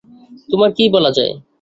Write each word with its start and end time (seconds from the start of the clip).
তোমায় 0.49 0.73
কী 0.77 0.85
বলা 0.93 1.09
হয়? 1.15 1.33